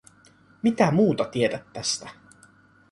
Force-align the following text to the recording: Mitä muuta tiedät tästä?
Mitä 0.63 0.91
muuta 0.91 1.23
tiedät 1.25 1.73
tästä? 1.73 2.09